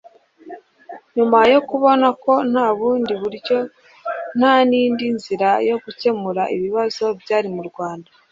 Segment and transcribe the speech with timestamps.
[1.15, 3.57] Nyuma yo kubona ko nta bundi buryo
[4.37, 8.09] nta n'indi nzira yo gukemura ibibazo byari mu Rwanda